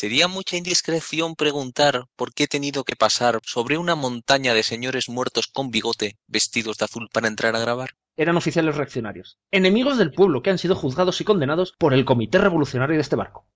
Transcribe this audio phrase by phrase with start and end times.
[0.00, 5.08] Sería mucha indiscreción preguntar por qué he tenido que pasar sobre una montaña de señores
[5.08, 7.96] muertos con bigote vestidos de azul para entrar a grabar.
[8.16, 12.38] Eran oficiales reaccionarios, enemigos del pueblo que han sido juzgados y condenados por el Comité
[12.38, 13.48] Revolucionario de este barco.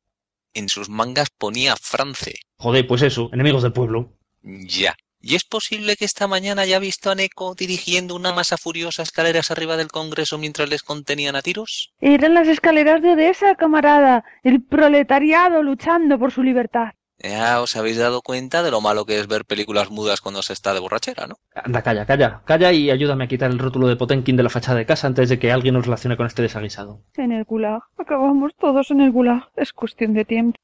[0.53, 2.35] En sus mangas ponía France.
[2.57, 4.13] Joder, pues eso, enemigos del pueblo.
[4.43, 4.97] Ya.
[5.25, 9.53] ¿Y es posible que esta mañana haya visto a Neko dirigiendo una masa furiosa escaleras
[9.53, 11.93] arriba del Congreso mientras les contenían a tiros?
[12.01, 14.25] Eran las escaleras de Odessa, camarada.
[14.43, 16.95] El proletariado luchando por su libertad.
[17.21, 20.55] Ya os habéis dado cuenta de lo malo que es ver películas mudas cuando se
[20.55, 21.37] está de borrachera, ¿no?
[21.55, 24.79] Anda, calla, calla, calla y ayúdame a quitar el rótulo de Potenkin de la fachada
[24.79, 27.01] de casa antes de que alguien nos relacione con este desaguisado.
[27.15, 27.83] En el gulag.
[27.97, 29.51] Acabamos todos en el gulag.
[29.55, 30.59] Es cuestión de tiempo.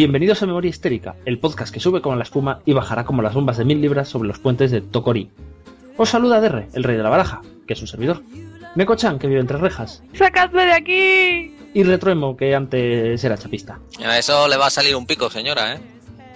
[0.00, 3.34] Bienvenidos a Memoria Histérica, el podcast que sube como la espuma y bajará como las
[3.34, 5.30] bombas de mil libras sobre los puentes de Tokori.
[5.98, 8.22] Os saluda Derre, el rey de la baraja, que es un servidor.
[8.76, 10.02] Meko-chan, que vive entre rejas.
[10.14, 11.54] ¡Sacadme de aquí!
[11.74, 13.78] Y Retruemo, que antes era chapista.
[14.02, 15.80] A eso le va a salir un pico, señora, ¿eh?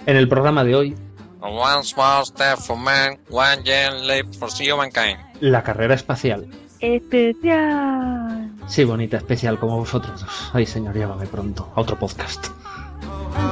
[0.05, 0.95] En el programa de hoy,
[1.41, 5.17] One small step for man, one giant leap for humankind.
[5.39, 6.45] la carrera espacial.
[6.81, 8.51] Especial.
[8.67, 10.51] Sí, bonita, especial como vosotros dos.
[10.53, 12.45] Ay, señor, llámame pronto a otro podcast.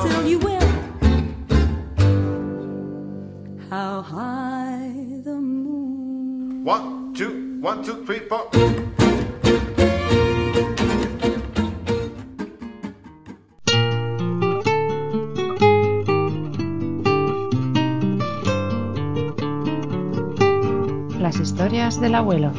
[0.04, 0.59] Until you will.
[3.70, 4.92] How high
[5.23, 6.64] the moon.
[6.66, 8.50] One, two, one, two, three, four.
[21.20, 22.52] Las historias del abuelo.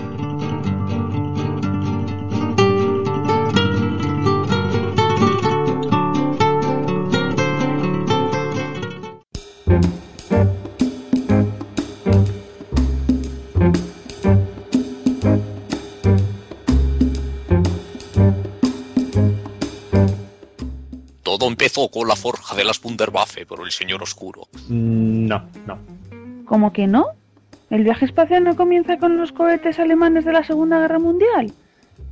[21.36, 24.42] Todo empezó con la forja de las Wunderwaffe por el señor oscuro.
[24.68, 25.78] Mm, No, no.
[26.44, 27.06] ¿Cómo que no?
[27.70, 31.52] ¿El viaje espacial no comienza con los cohetes alemanes de la Segunda Guerra Mundial?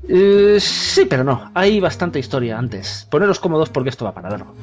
[0.09, 1.53] Eh, sí, pero no.
[1.55, 3.07] Hay bastante historia antes.
[3.13, 4.57] Poneros cómodos porque esto va para largo.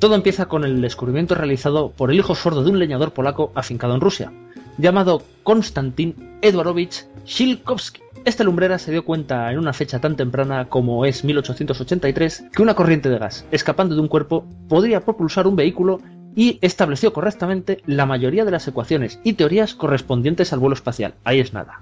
[0.00, 3.94] Todo empieza con el descubrimiento realizado por el hijo sordo de un leñador polaco afincado
[3.94, 4.32] en Rusia,
[4.76, 8.00] llamado Konstantin Edwarovich Shilkowski.
[8.24, 12.74] Este lumbrera se dio cuenta en una fecha tan temprana como es 1883 que una
[12.74, 16.00] corriente de gas escapando de un cuerpo podría propulsar un vehículo
[16.36, 21.14] y estableció correctamente la mayoría de las ecuaciones y teorías correspondientes al vuelo espacial.
[21.24, 21.80] Ahí es nada.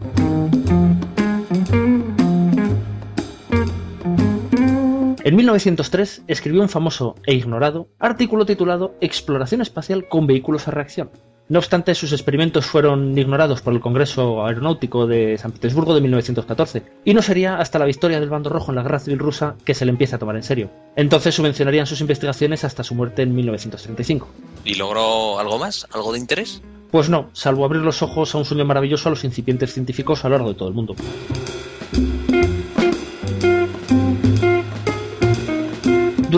[5.24, 11.10] En 1903 escribió un famoso e ignorado artículo titulado Exploración espacial con vehículos a reacción.
[11.50, 16.82] No obstante, sus experimentos fueron ignorados por el Congreso Aeronáutico de San Petersburgo de 1914,
[17.06, 19.72] y no sería hasta la victoria del bando rojo en la Guerra Civil Rusa que
[19.72, 20.70] se le empieza a tomar en serio.
[20.94, 24.28] Entonces subvencionarían sus investigaciones hasta su muerte en 1935.
[24.66, 25.86] ¿Y logró algo más?
[25.92, 26.60] ¿Algo de interés?
[26.90, 30.28] Pues no, salvo abrir los ojos a un sueño maravilloso a los incipientes científicos a
[30.28, 30.96] lo largo de todo el mundo.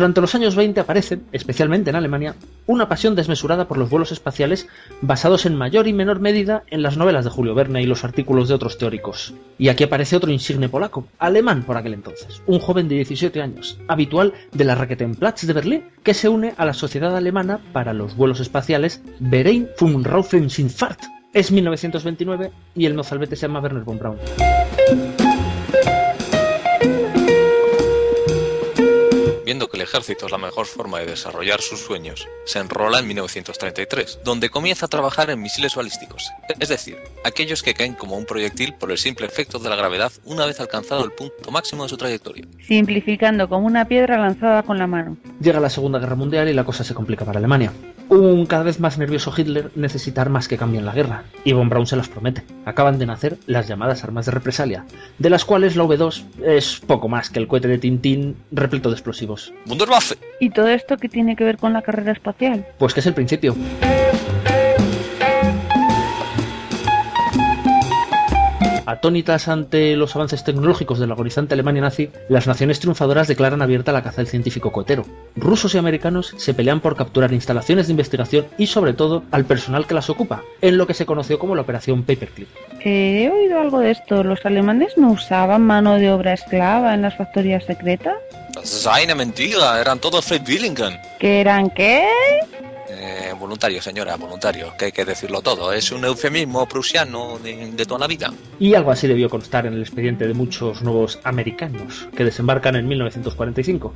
[0.00, 2.34] Durante los años 20 aparece, especialmente en Alemania,
[2.66, 4.66] una pasión desmesurada por los vuelos espaciales
[5.02, 8.48] basados en mayor y menor medida en las novelas de Julio Verne y los artículos
[8.48, 9.34] de otros teóricos.
[9.58, 13.78] Y aquí aparece otro insigne polaco, alemán por aquel entonces, un joven de 17 años,
[13.88, 18.16] habitual de la Raketenplatz de Berlín, que se une a la Sociedad Alemana para los
[18.16, 21.00] Vuelos Espaciales Verein vom Raumfahrtschifffahrt.
[21.34, 24.16] Es 1929 y el mozalbete se llama Werner von Braun.
[29.50, 33.08] Viendo que el ejército es la mejor forma de desarrollar sus sueños, se enrola en
[33.08, 36.30] 1933, donde comienza a trabajar en misiles balísticos,
[36.60, 40.12] es decir, aquellos que caen como un proyectil por el simple efecto de la gravedad
[40.24, 42.46] una vez alcanzado el punto máximo de su trayectoria.
[42.64, 45.16] Simplificando como una piedra lanzada con la mano.
[45.40, 47.72] Llega la Segunda Guerra Mundial y la cosa se complica para Alemania.
[48.10, 51.86] Un cada vez más nervioso Hitler necesita armas que cambien la guerra, y von Braun
[51.86, 52.42] se las promete.
[52.64, 54.84] Acaban de nacer las llamadas armas de represalia,
[55.18, 58.96] de las cuales la V2 es poco más que el cohete de Tintín repleto de
[58.96, 59.54] explosivos.
[60.40, 62.66] ¿Y todo esto qué tiene que ver con la carrera espacial?
[62.78, 63.54] Pues que es el principio.
[68.90, 73.92] Atónitas ante los avances tecnológicos de la agonizante Alemania nazi, las naciones triunfadoras declaran abierta
[73.92, 75.04] la caza del científico cohetero.
[75.36, 79.86] Rusos y americanos se pelean por capturar instalaciones de investigación y sobre todo al personal
[79.86, 82.48] que las ocupa, en lo que se conoció como la Operación Paperclip.
[82.84, 84.24] Eh, he oído algo de esto.
[84.24, 88.16] ¿Los alemanes no usaban mano de obra esclava en las factorías secretas?
[88.54, 90.98] Das ist eine mentira, eran todos Freiwilligen.
[91.20, 92.08] ¿Que eran qué?
[92.92, 95.72] Eh, voluntario, señora, voluntario, que hay que decirlo todo.
[95.72, 98.32] Es un eufemismo prusiano de, de toda la vida.
[98.58, 102.88] Y algo así debió constar en el expediente de muchos nuevos americanos que desembarcan en
[102.88, 103.94] 1945.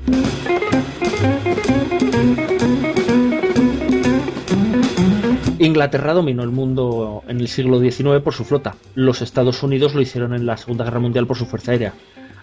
[5.59, 8.77] Inglaterra dominó el mundo en el siglo XIX por su flota.
[8.95, 11.95] Los Estados Unidos lo hicieron en la Segunda Guerra Mundial por su fuerza aérea.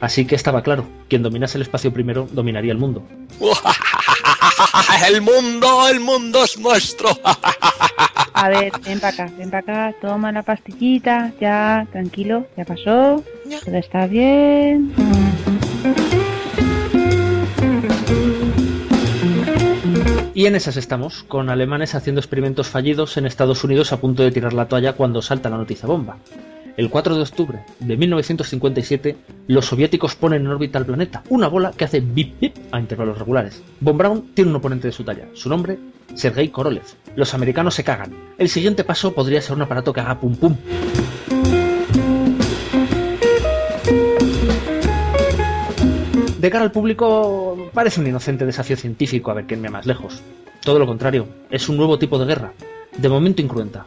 [0.02, 3.04] Así que estaba claro, quien dominase el espacio primero dominaría el mundo.
[5.08, 7.10] el mundo, el mundo es nuestro.
[8.34, 13.24] A ver, ven para acá, ven para acá, toma la pastillita, ya, tranquilo, ya pasó,
[13.66, 14.94] todo está bien.
[20.34, 24.32] Y en esas estamos, con alemanes haciendo experimentos fallidos en Estados Unidos a punto de
[24.32, 26.18] tirar la toalla cuando salta la noticia bomba.
[26.78, 31.72] El 4 de octubre de 1957, los soviéticos ponen en órbita al planeta, una bola
[31.76, 33.62] que hace bip bip a intervalos regulares.
[33.80, 35.78] Von Braun tiene un oponente de su talla, su nombre,
[36.16, 36.84] Sergei Korolev.
[37.16, 38.14] Los americanos se cagan.
[38.38, 40.56] El siguiente paso podría ser un aparato que haga pum pum.
[46.40, 50.24] De cara al público, parece un inocente desafío científico a ver quién me más lejos.
[50.62, 52.54] Todo lo contrario, es un nuevo tipo de guerra,
[52.98, 53.86] de momento incruenta.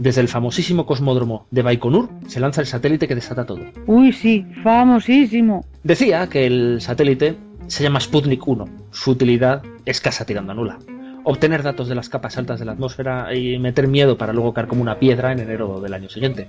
[0.00, 3.60] Desde el famosísimo cosmódromo de Baikonur se lanza el satélite que desata todo.
[3.86, 5.66] Uy, sí, famosísimo.
[5.84, 7.36] Decía que el satélite
[7.66, 8.64] se llama Sputnik 1.
[8.92, 10.78] Su utilidad escasa tirando a nula.
[11.24, 14.68] Obtener datos de las capas altas de la atmósfera y meter miedo para luego caer
[14.68, 16.48] como una piedra en enero del año siguiente.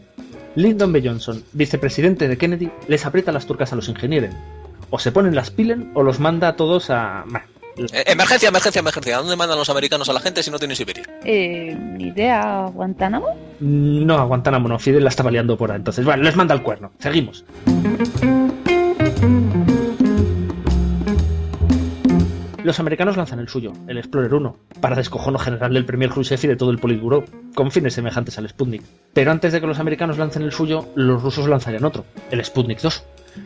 [0.55, 1.01] Lyndon B.
[1.03, 4.33] Johnson, vicepresidente de Kennedy, les aprieta las turcas a los ingenieros.
[4.91, 7.25] O se ponen las pilen o los manda a todos a...
[7.27, 7.43] bah,
[8.05, 9.17] emergencia, emergencia, emergencia.
[9.17, 11.03] ¿A dónde mandan los americanos a la gente si no tienen Siberia?
[11.23, 13.27] Eh, ni idea, Guantánamo.
[13.59, 15.77] No, a Guantánamo no, Fidel la estaba liando por ahí.
[15.77, 16.91] Entonces, bueno, les manda el cuerno.
[16.99, 17.45] Seguimos.
[22.63, 26.47] Los americanos lanzan el suyo, el Explorer 1, para descojono general del Premier Khrushchev y
[26.47, 27.25] de todo el Politburo,
[27.55, 28.83] con fines semejantes al Sputnik.
[29.13, 32.79] Pero antes de que los americanos lancen el suyo, los rusos lanzarían otro, el Sputnik
[32.79, 33.03] 2.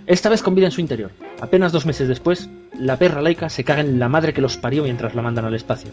[0.08, 1.12] Esta vez con vida en su interior.
[1.42, 4.84] Apenas dos meses después, la perra laica se caga en la madre que los parió
[4.84, 5.92] mientras la mandan al espacio.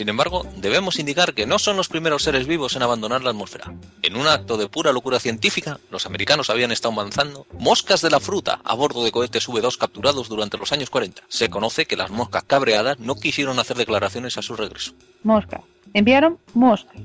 [0.00, 3.74] Sin embargo, debemos indicar que no son los primeros seres vivos en abandonar la atmósfera.
[4.02, 8.18] En un acto de pura locura científica, los americanos habían estado lanzando moscas de la
[8.18, 11.22] fruta a bordo de cohetes V2 capturados durante los años 40.
[11.28, 14.92] Se conoce que las moscas cabreadas no quisieron hacer declaraciones a su regreso.
[15.22, 15.60] Moscas.
[15.92, 16.96] Enviaron moscas.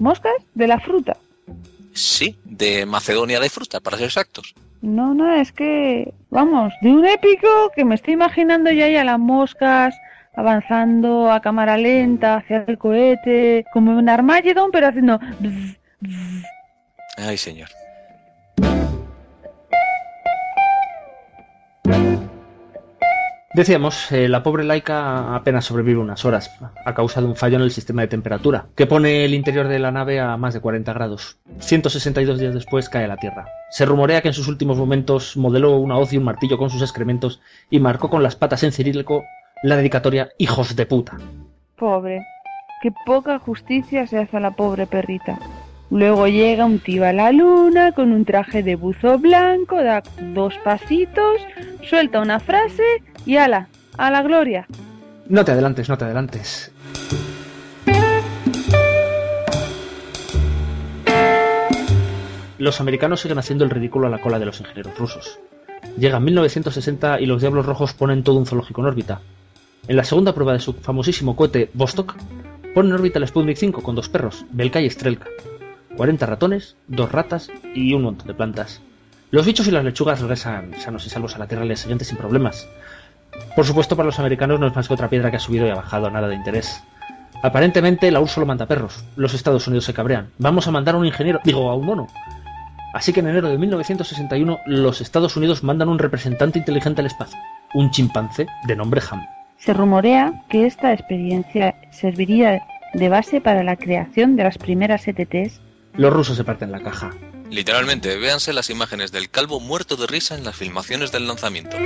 [0.00, 1.16] Moscas de la fruta.
[1.92, 4.54] Sí, de Macedonia de fruta, para ser exactos.
[4.80, 9.18] No, no, es que, vamos, de un épico que me estoy imaginando ya ya las
[9.18, 9.94] moscas
[10.34, 15.18] avanzando a cámara lenta hacia el cohete, como un Armageddon, pero haciendo...
[15.18, 16.44] bzz, bzz.
[17.18, 17.68] Ay, señor.
[23.52, 27.62] Decíamos, eh, la pobre laica apenas sobrevive unas horas a causa de un fallo en
[27.62, 30.92] el sistema de temperatura, que pone el interior de la nave a más de 40
[30.92, 31.36] grados.
[31.58, 33.48] 162 días después cae a la Tierra.
[33.70, 36.80] Se rumorea que en sus últimos momentos modeló una hoz y un martillo con sus
[36.80, 39.24] excrementos y marcó con las patas en cirílico
[39.64, 41.16] la dedicatoria Hijos de puta.
[41.76, 42.24] Pobre.
[42.82, 45.40] Qué poca justicia se hace a la pobre perrita.
[45.90, 50.04] Luego llega un tío a la luna con un traje de buzo blanco, da
[50.34, 51.40] dos pasitos,
[51.82, 54.66] suelta una frase y ala, a la gloria.
[55.28, 56.72] No te adelantes, no te adelantes.
[62.58, 65.38] Los americanos siguen haciendo el ridículo a la cola de los ingenieros rusos.
[65.96, 69.20] Llega 1960 y los Diablos Rojos ponen todo un zoológico en órbita.
[69.88, 72.16] En la segunda prueba de su famosísimo cohete Vostok,
[72.74, 75.26] ponen en órbita el Sputnik 5 con dos perros, Belka y Strelka.
[75.96, 78.82] 40 ratones, dos ratas y un montón de plantas.
[79.30, 82.04] Los bichos y las lechugas regresan sanos y salvos a la Tierra al día siguiente
[82.04, 82.68] sin problemas.
[83.56, 85.70] Por supuesto, para los americanos no es más que otra piedra que ha subido y
[85.70, 86.82] ha bajado, nada de interés.
[87.42, 89.04] Aparentemente, la URSS solo manda perros.
[89.16, 90.30] Los Estados Unidos se cabrean.
[90.38, 92.06] Vamos a mandar a un ingeniero, digo, a un mono.
[92.92, 97.38] Así que en enero de 1961, los Estados Unidos mandan un representante inteligente al espacio,
[97.72, 99.24] un chimpancé de nombre Ham.
[99.58, 102.62] Se rumorea que esta experiencia serviría
[102.94, 105.60] de base para la creación de las primeras ETTs.
[105.94, 107.10] Los rusos se parten la caja.
[107.50, 111.76] Literalmente, véanse las imágenes del calvo muerto de risa en las filmaciones del lanzamiento.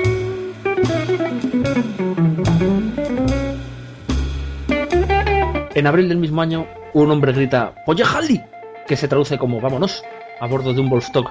[5.75, 8.41] En abril del mismo año, un hombre grita ¡Pollejali!
[8.87, 10.03] que se traduce como vámonos,
[10.41, 11.31] a bordo de un Volstock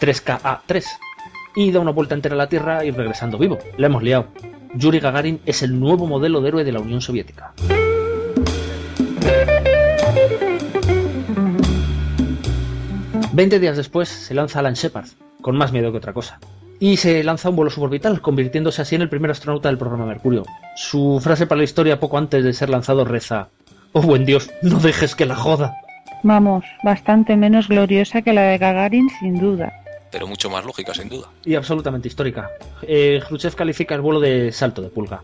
[0.00, 0.84] 3KA3,
[1.54, 3.58] y da una vuelta entera a la Tierra y regresando vivo.
[3.76, 4.28] La hemos liado.
[4.74, 7.54] Yuri Gagarin es el nuevo modelo de héroe de la Unión Soviética.
[13.32, 15.08] Veinte días después se lanza Alan Shepard,
[15.40, 16.40] con más miedo que otra cosa.
[16.84, 20.44] Y se lanza un vuelo suborbital, convirtiéndose así en el primer astronauta del programa Mercurio.
[20.76, 23.48] Su frase para la historia poco antes de ser lanzado reza:
[23.92, 25.74] Oh buen Dios, no dejes que la joda.
[26.22, 29.72] Vamos, bastante menos gloriosa que la de Gagarin, sin duda.
[30.12, 31.28] Pero mucho más lógica, sin duda.
[31.42, 32.50] Y absolutamente histórica.
[32.82, 35.22] Eh, Khrushchev califica el vuelo de salto de pulga.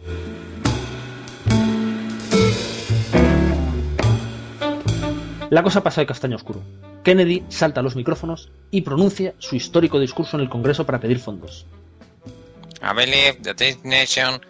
[5.50, 6.62] La cosa pasa de castaño oscuro.
[7.02, 11.18] Kennedy salta a los micrófonos y pronuncia su histórico discurso en el Congreso para pedir
[11.18, 11.66] fondos.
[12.82, 14.40] I believe that this nation,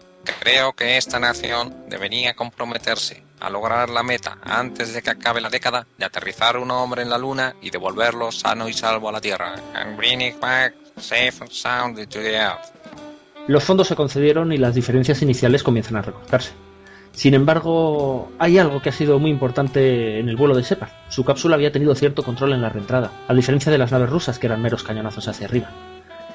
[0.40, 5.48] creo que esta nación debería comprometerse a lograr la meta antes de que acabe la
[5.48, 9.20] década de aterrizar un hombre en la luna y devolverlo sano y salvo a la
[9.20, 9.54] Tierra.
[9.74, 12.70] And bring it back safe and sound to the earth.
[13.48, 16.52] Los fondos se concedieron y las diferencias iniciales comienzan a recortarse.
[17.12, 20.90] Sin embargo, hay algo que ha sido muy importante en el vuelo de Shepard.
[21.08, 24.38] Su cápsula había tenido cierto control en la reentrada, a diferencia de las naves rusas
[24.38, 25.70] que eran meros cañonazos hacia arriba.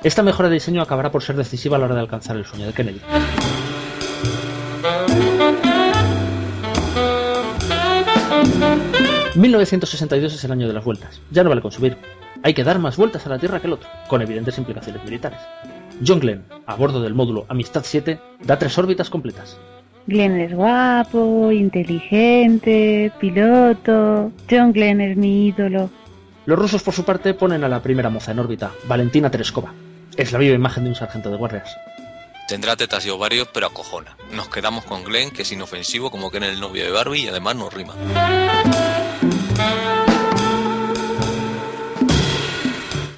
[0.03, 2.67] Esta mejora de diseño acabará por ser decisiva a la hora de alcanzar el sueño
[2.67, 3.01] de Kennedy.
[9.35, 11.19] ...1962 es el año de las vueltas.
[11.29, 11.97] Ya no vale con subir.
[12.41, 15.39] Hay que dar más vueltas a la Tierra que el otro, con evidentes implicaciones militares.
[16.05, 19.57] John Glenn, a bordo del módulo Amistad 7, da tres órbitas completas.
[20.07, 24.31] Glenn es guapo, inteligente, piloto.
[24.49, 25.89] John Glenn es mi ídolo.
[26.45, 29.73] Los rusos, por su parte, ponen a la primera moza en órbita, Valentina Tereskova.
[30.15, 31.75] Es la viva imagen de un sargento de guardias.
[32.47, 34.15] Tendrá tetas y ovarios, pero acojona.
[34.31, 37.27] Nos quedamos con Glenn, que es inofensivo como que en el novio de Barbie y
[37.27, 37.95] además nos rima.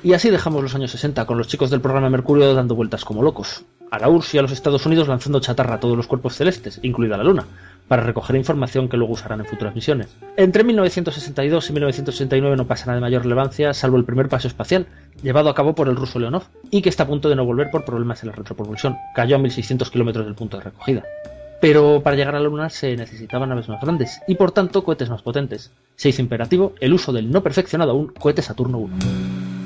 [0.03, 3.23] Y así dejamos los años 60, con los chicos del programa Mercurio dando vueltas como
[3.23, 3.63] locos.
[3.89, 6.79] A la URSS y a los Estados Unidos lanzando chatarra a todos los cuerpos celestes,
[6.83, 7.45] incluida la Luna,
[7.87, 10.07] para recoger información que luego usarán en futuras misiones.
[10.35, 14.87] Entre 1962 y 1969 no pasa nada de mayor relevancia, salvo el primer paso espacial,
[15.23, 17.71] llevado a cabo por el ruso Leonov, y que está a punto de no volver
[17.71, 18.97] por problemas en la retropropulsión.
[19.15, 21.03] Cayó a 1600 kilómetros del punto de recogida.
[21.59, 25.09] Pero para llegar a la Luna se necesitaban naves más grandes y por tanto cohetes
[25.09, 25.71] más potentes.
[25.95, 29.56] Se hizo imperativo el uso del no perfeccionado aún cohete Saturno 1.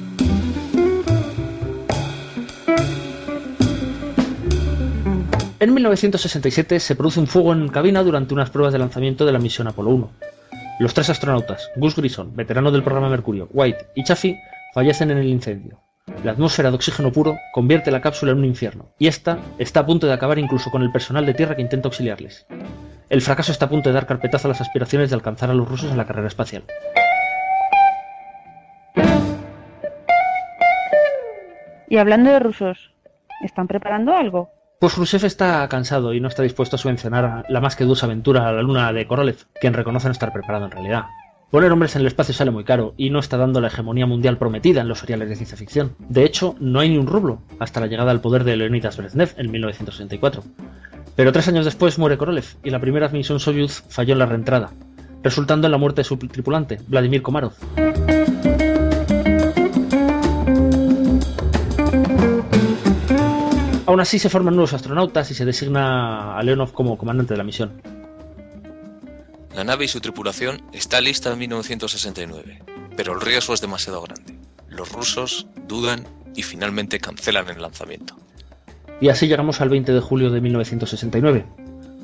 [5.61, 9.37] En 1967 se produce un fuego en cabina durante unas pruebas de lanzamiento de la
[9.37, 10.11] misión Apolo 1.
[10.79, 14.41] Los tres astronautas, Gus Grissom, veterano del programa Mercurio, White y Chaffee,
[14.73, 15.79] fallecen en el incendio.
[16.23, 19.85] La atmósfera de oxígeno puro convierte la cápsula en un infierno, y esta está a
[19.85, 22.47] punto de acabar incluso con el personal de tierra que intenta auxiliarles.
[23.09, 25.69] El fracaso está a punto de dar carpetazo a las aspiraciones de alcanzar a los
[25.69, 26.63] rusos en la carrera espacial.
[31.87, 32.95] Y hablando de rusos,
[33.43, 34.60] ¿están preparando algo?
[34.81, 38.49] Pues Khrushchev está cansado y no está dispuesto a subvencionar la más que dulce aventura
[38.49, 41.03] a la luna de Korolev, quien reconoce no estar preparado en realidad.
[41.51, 44.39] Poner hombres en el espacio sale muy caro y no está dando la hegemonía mundial
[44.39, 45.93] prometida en los seriales de ciencia ficción.
[45.99, 49.35] De hecho, no hay ni un rublo hasta la llegada al poder de Leonidas Brezhnev
[49.37, 50.43] en 1964.
[51.15, 54.71] Pero tres años después muere Korolev y la primera misión Soyuz falló en la reentrada,
[55.21, 57.53] resultando en la muerte de su tripulante, Vladimir Komarov.
[63.91, 67.43] Aún así se forman nuevos astronautas y se designa a Leonov como comandante de la
[67.43, 67.81] misión.
[69.53, 72.63] La nave y su tripulación está lista en 1969,
[72.95, 74.39] pero el riesgo es demasiado grande.
[74.69, 76.07] Los rusos dudan
[76.37, 78.15] y finalmente cancelan el lanzamiento.
[79.01, 81.45] Y así llegamos al 20 de julio de 1969.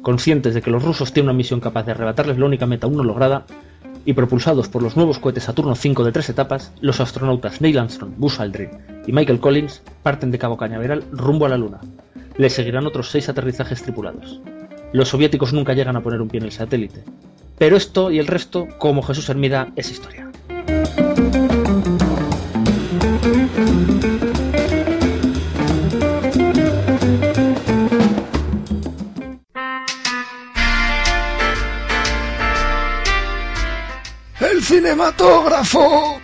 [0.02, 2.98] Conscientes de que los rusos tienen una misión capaz de arrebatarles la única meta aún
[2.98, 3.46] no lograda,
[4.08, 8.14] y propulsados por los nuevos cohetes Saturno V de tres etapas, los astronautas Neil Armstrong,
[8.16, 8.70] Buzz Aldrin
[9.06, 11.82] y Michael Collins parten de Cabo Cañaveral rumbo a la Luna.
[12.38, 14.40] Les seguirán otros seis aterrizajes tripulados.
[14.94, 17.04] Los soviéticos nunca llegan a poner un pie en el satélite.
[17.58, 20.27] Pero esto y el resto, como Jesús Hermida, es historia.
[34.98, 36.20] Cinematógrafo!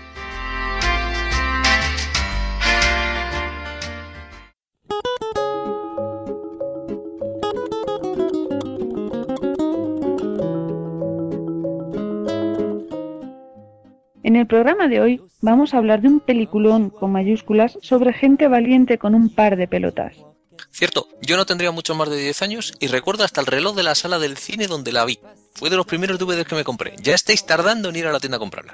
[14.24, 18.48] En el programa de hoy vamos a hablar de un peliculón con mayúsculas sobre gente
[18.48, 20.26] valiente con un par de pelotas.
[20.74, 23.84] Cierto, yo no tendría mucho más de 10 años y recuerdo hasta el reloj de
[23.84, 25.20] la sala del cine donde la vi.
[25.54, 26.96] Fue de los primeros DVDs que me compré.
[27.00, 28.74] Ya estáis tardando en ir a la tienda a comprarla.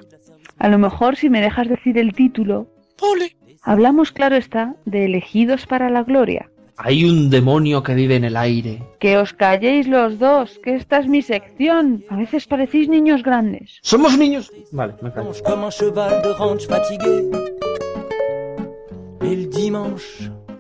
[0.58, 2.70] A lo mejor si me dejas decir el título,
[3.02, 3.36] ¡Ole!
[3.64, 6.50] hablamos claro está de elegidos para la gloria.
[6.78, 8.82] Hay un demonio que vive en el aire.
[9.02, 12.06] Que os calléis los dos, que esta es mi sección.
[12.10, 13.78] A veces parecéis niños grandes.
[13.82, 14.50] ¡Somos niños!
[14.72, 15.34] Vale, me callo.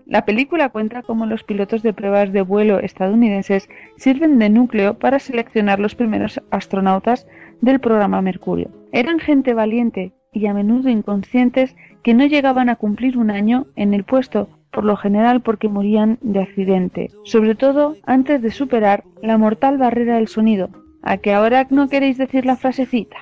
[0.09, 5.19] La película cuenta cómo los pilotos de pruebas de vuelo estadounidenses sirven de núcleo para
[5.19, 7.27] seleccionar los primeros astronautas
[7.61, 8.71] del programa Mercurio.
[8.91, 13.93] Eran gente valiente y a menudo inconscientes que no llegaban a cumplir un año en
[13.93, 19.37] el puesto, por lo general porque morían de accidente, sobre todo antes de superar la
[19.37, 20.69] mortal barrera del sonido.
[21.03, 23.17] ¿A que ahora no queréis decir la frasecita?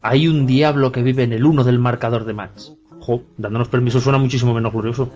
[0.00, 2.74] Hay un diablo que vive en el uno del marcador de Max.
[3.00, 5.12] Jo, dándonos permiso suena muchísimo menos glorioso.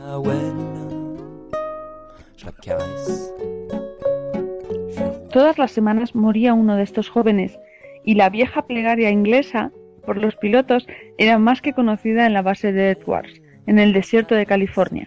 [5.33, 7.59] Todas las semanas moría uno de estos jóvenes,
[8.05, 9.71] y la vieja plegaria inglesa
[10.07, 10.87] por los pilotos
[11.19, 15.07] era más que conocida en la base de Edwards, en el desierto de California.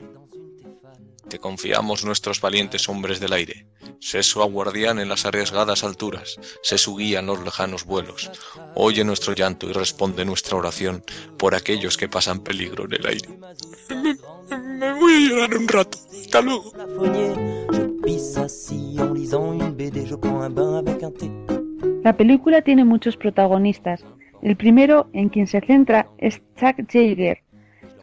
[1.27, 3.65] Te confiamos nuestros valientes hombres del aire.
[3.99, 8.29] Sé su guardián en las arriesgadas alturas, sé su guía en los lejanos vuelos.
[8.75, 11.03] Oye nuestro llanto y responde nuestra oración
[11.37, 13.29] por aquellos que pasan peligro en el aire.
[14.57, 15.97] Me voy a llorar un rato.
[16.11, 16.71] Hasta luego.
[22.03, 24.03] La película tiene muchos protagonistas.
[24.41, 27.43] El primero en quien se centra es Chuck Yeager,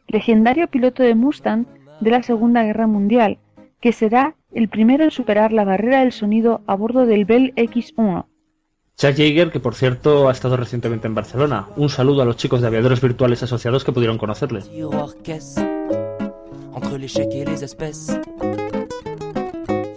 [0.06, 1.66] legendario piloto de Mustang
[2.00, 3.38] de la Segunda Guerra Mundial,
[3.80, 8.24] que será el primero en superar la barrera del sonido a bordo del Bell X-1.
[8.96, 11.68] Chuck Yeager, que por cierto ha estado recientemente en Barcelona.
[11.76, 14.62] Un saludo a los chicos de aviadores virtuales asociados que pudieron conocerle.
[16.78, 18.20] Tiroir caisse, entre les chèques et les espèces.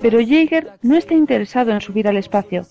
[0.02, 2.66] Pero Yeager no está interesado en subir al espacio.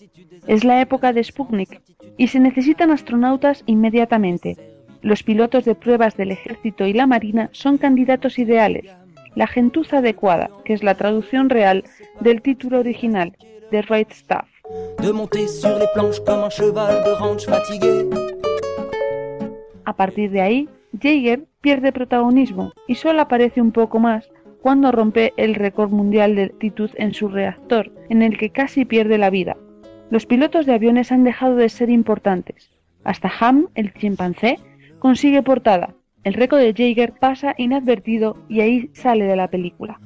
[0.46, 1.80] Es la época de Sputnik
[2.16, 4.56] y se necesitan astronautas inmediatamente.
[5.02, 8.84] Los pilotos de pruebas del ejército y la marina son candidatos ideales.
[9.36, 11.84] La gentuza adecuada, que es la traducción real
[12.20, 13.36] del título original,
[13.70, 14.48] The Right Stuff.
[15.00, 18.06] De monter sur les planches comme un cheval de ranch fatigué.
[19.84, 20.68] A partir de ahí,
[21.00, 24.30] Jaeger pierde protagonismo y solo aparece un poco más
[24.62, 29.18] cuando rompe el récord mundial de altitud en su reactor, en el que casi pierde
[29.18, 29.56] la vida.
[30.10, 32.70] Los pilotos de aviones han dejado de ser importantes.
[33.04, 34.58] Hasta Ham, el chimpancé,
[34.98, 35.94] consigue portada.
[36.24, 39.98] El récord de Jaeger pasa inadvertido y ahí sale de la película.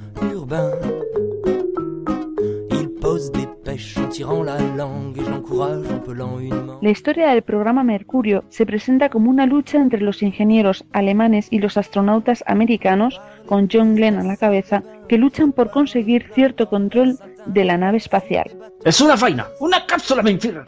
[6.81, 11.59] La historia del programa Mercurio se presenta como una lucha entre los ingenieros alemanes y
[11.59, 17.19] los astronautas americanos, con John Glenn a la cabeza, que luchan por conseguir cierto control
[17.47, 18.57] de la nave espacial.
[18.85, 19.49] ¡Es una faina!
[19.59, 20.67] ¡Una cápsula me infierno!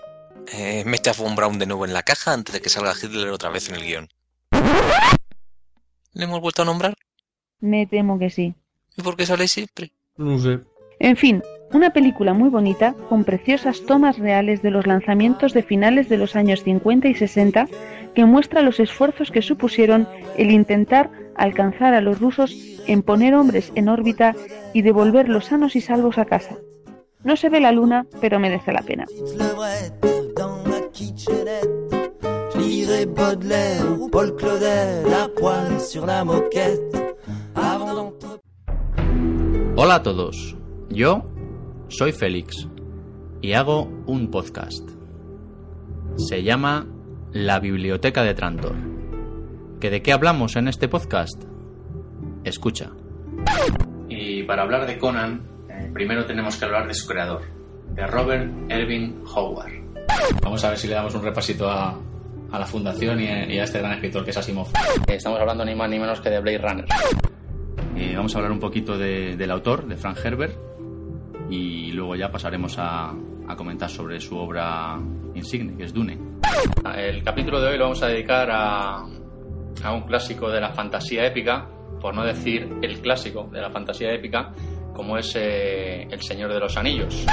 [0.52, 3.28] Eh, mete a Von Braun de nuevo en la caja antes de que salga Hitler
[3.28, 4.08] otra vez en el guion.
[6.12, 6.96] ¿Le hemos vuelto a nombrar?
[7.60, 8.54] Me temo que sí.
[8.96, 9.92] ¿Y por qué sale siempre?
[10.16, 10.60] No sé.
[10.98, 16.08] En fin, una película muy bonita, con preciosas tomas reales de los lanzamientos de finales
[16.08, 17.68] de los años 50 y 60,
[18.14, 23.72] que muestra los esfuerzos que supusieron el intentar alcanzar a los rusos en poner hombres
[23.74, 24.34] en órbita
[24.72, 26.56] y devolverlos sanos y salvos a casa.
[27.24, 29.04] No se ve la luna, pero merece la pena.
[39.78, 40.56] Hola a todos,
[40.88, 41.35] yo
[41.88, 42.68] soy Félix
[43.40, 44.88] y hago un podcast.
[46.16, 46.86] Se llama
[47.32, 48.74] La Biblioteca de Trantor.
[49.80, 51.42] ¿Que ¿De qué hablamos en este podcast?
[52.44, 52.90] Escucha.
[54.08, 57.42] Y para hablar de Conan, eh, primero tenemos que hablar de su creador,
[57.94, 59.72] de Robert Erving Howard.
[60.42, 61.98] Vamos a ver si le damos un repasito a,
[62.52, 64.68] a la fundación y, y a este gran escritor que es Asimov.
[65.08, 66.84] Estamos hablando ni más ni menos que de Blade Runner.
[67.96, 70.54] Eh, vamos a hablar un poquito de- del autor, de Frank Herbert,
[71.50, 73.14] y luego ya pasaremos a,
[73.48, 74.98] a comentar sobre su obra
[75.34, 76.18] insigne, que es Dune.
[76.96, 78.98] El capítulo de hoy lo vamos a dedicar a,
[79.82, 81.68] a un clásico de la fantasía épica,
[82.00, 84.52] por no decir el clásico de la fantasía épica,
[84.94, 87.24] como es eh, El Señor de los Anillos.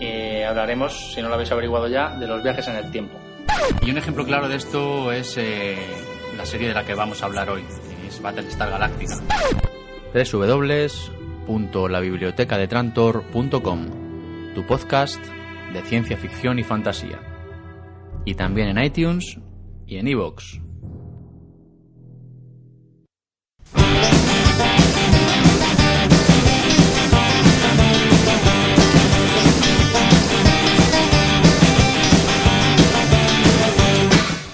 [0.00, 3.18] Eh, hablaremos, si no lo habéis averiguado ya, de los viajes en el tiempo.
[3.82, 5.76] Y un ejemplo claro de esto es eh,
[6.36, 9.16] la serie de la que vamos a hablar hoy, que es Battlestar Galactica
[11.46, 13.86] www.labibliotecadetrantor.com,
[14.54, 15.22] tu podcast
[15.72, 17.20] de ciencia ficción y fantasía.
[18.24, 19.38] Y también en iTunes
[19.86, 20.58] y en iVoox.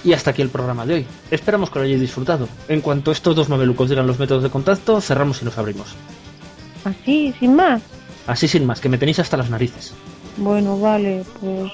[0.03, 1.05] Y hasta aquí el programa de hoy.
[1.31, 2.47] Esperamos que lo hayáis disfrutado.
[2.69, 5.95] En cuanto estos dos mamelucos digan los métodos de contacto, cerramos y nos abrimos.
[6.87, 7.81] Así, sin más.
[8.25, 9.93] Así sin más, que me tenéis hasta las narices.
[10.37, 11.71] Bueno, vale, pues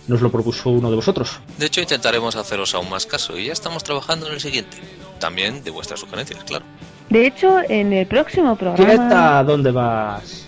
[0.08, 1.38] nos lo propuso uno de vosotros.
[1.58, 4.78] De hecho, intentaremos haceros aún más caso y ya estamos trabajando en el siguiente.
[5.18, 6.64] También de vuestras sugerencias, claro.
[7.10, 10.46] De hecho, en el próximo programa Quieta, ¿dónde vas?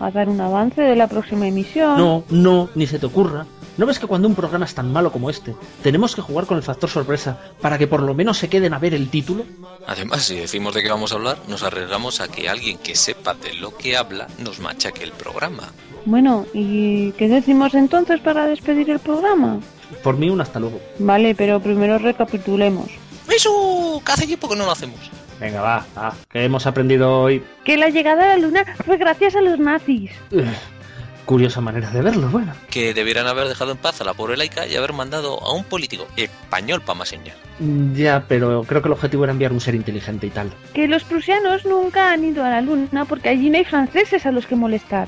[0.00, 1.98] a dar un avance de la próxima emisión.
[1.98, 3.46] No, no, ni se te ocurra.
[3.80, 6.58] ¿No ves que cuando un programa es tan malo como este, tenemos que jugar con
[6.58, 9.46] el factor sorpresa para que por lo menos se queden a ver el título?
[9.86, 13.32] Además, si decimos de qué vamos a hablar, nos arriesgamos a que alguien que sepa
[13.32, 15.72] de lo que habla nos machaque el programa.
[16.04, 19.60] Bueno, ¿y qué decimos entonces para despedir el programa?
[20.02, 20.78] Por mí, un hasta luego.
[20.98, 22.90] Vale, pero primero recapitulemos.
[23.34, 24.02] ¡Eso!
[24.04, 25.10] ¿Qué hace tiempo que no lo hacemos?
[25.40, 26.14] Venga, va, va.
[26.28, 27.42] ¿Qué hemos aprendido hoy?
[27.64, 30.10] Que la llegada a la luna fue gracias a los nazis.
[31.30, 32.54] Curiosa manera de verlo, bueno.
[32.70, 35.62] Que debieran haber dejado en paz a la pobre laica y haber mandado a un
[35.62, 37.36] político español para más señal.
[37.94, 40.50] Ya, pero creo que el objetivo era enviar un ser inteligente y tal.
[40.74, 44.32] Que los prusianos nunca han ido a la luna porque allí no hay franceses a
[44.32, 45.06] los que molestar.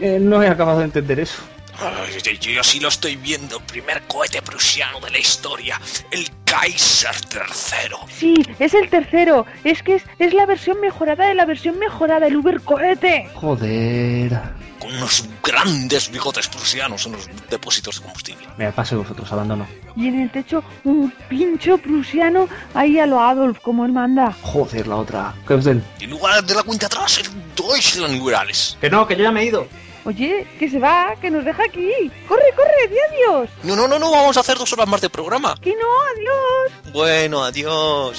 [0.00, 1.40] Eh, no he acabado de entender eso.
[1.80, 3.60] Ay, yo sí lo estoy viendo.
[3.60, 5.80] Primer cohete prusiano de la historia.
[6.10, 7.96] El Kaiser III.
[8.08, 9.46] Sí, es el tercero.
[9.62, 13.28] Es que es, es la versión mejorada de la versión mejorada, el Uber cohete.
[13.34, 14.40] Joder.
[14.80, 18.46] Con unos grandes bigotes prusianos en los depósitos de combustible.
[18.56, 19.66] Me paso vosotros, abandono.
[19.96, 24.32] Y en el techo un pincho prusiano ahí a lo Adolf, como él manda.
[24.42, 25.34] Joder, la otra.
[25.46, 25.84] ¿Qué os den?
[26.00, 28.78] En lugar de la cuenta atrás, el Deutschland Urales.
[28.80, 29.66] Que no, que yo ya me he ido.
[30.08, 32.10] Oye, que se va, que nos deja aquí.
[32.26, 33.50] Corre, corre, di adiós.
[33.62, 35.54] No, no, no, no, vamos a hacer dos horas más de programa.
[35.60, 36.94] Que no, adiós.
[36.94, 38.18] Bueno, adiós.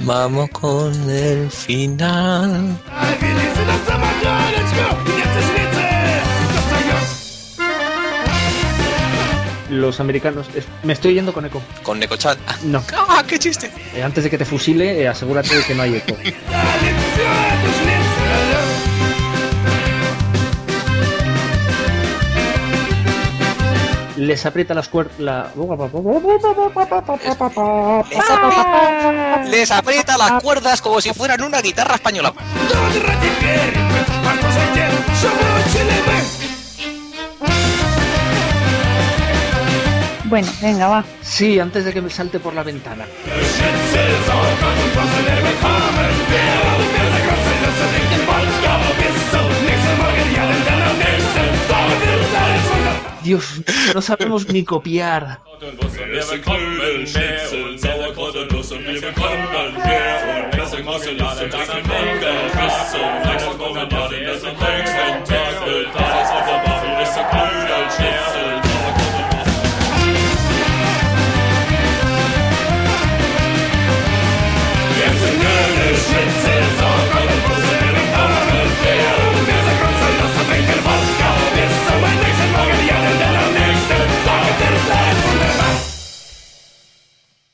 [0.00, 2.78] Vamos con el final.
[9.76, 10.46] Los americanos.
[10.54, 11.62] es- Me estoy yendo con eco.
[11.82, 12.38] Con Necochan.
[12.64, 12.82] No.
[13.08, 13.70] ¡Ah, qué chiste!
[13.94, 16.16] Eh, antes de que te fusile, eh, asegúrate de que no hay eco.
[24.16, 25.18] Les aprieta las cuerdas.
[25.18, 25.50] La...
[29.50, 32.32] Les aprieta las cuerdas como si fueran una guitarra española.
[40.28, 41.04] Bueno, venga, va.
[41.22, 43.06] Sí, antes de que me salte por la ventana.
[53.22, 53.60] Dios,
[53.94, 55.40] no sabemos ni copiar.